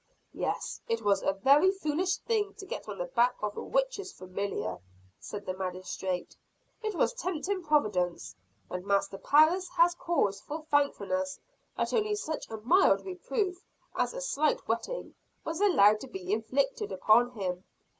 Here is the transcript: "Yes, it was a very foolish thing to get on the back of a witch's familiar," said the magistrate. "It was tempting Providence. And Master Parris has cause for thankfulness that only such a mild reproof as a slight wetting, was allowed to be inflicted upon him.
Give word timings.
"Yes, 0.33 0.81
it 0.89 1.03
was 1.03 1.21
a 1.21 1.31
very 1.33 1.69
foolish 1.69 2.17
thing 2.17 2.55
to 2.55 2.65
get 2.65 2.89
on 2.89 2.97
the 2.97 3.05
back 3.05 3.35
of 3.43 3.55
a 3.55 3.61
witch's 3.61 4.11
familiar," 4.11 4.79
said 5.19 5.45
the 5.45 5.55
magistrate. 5.55 6.35
"It 6.81 6.95
was 6.95 7.13
tempting 7.13 7.61
Providence. 7.61 8.35
And 8.71 8.83
Master 8.83 9.19
Parris 9.19 9.69
has 9.69 9.93
cause 9.93 10.41
for 10.41 10.63
thankfulness 10.71 11.39
that 11.77 11.93
only 11.93 12.15
such 12.15 12.49
a 12.49 12.57
mild 12.57 13.05
reproof 13.05 13.63
as 13.95 14.15
a 14.15 14.21
slight 14.21 14.67
wetting, 14.67 15.13
was 15.45 15.61
allowed 15.61 15.99
to 15.99 16.07
be 16.07 16.33
inflicted 16.33 16.91
upon 16.91 17.29
him. 17.39 17.63